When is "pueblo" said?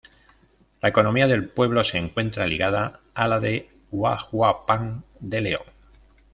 1.47-1.83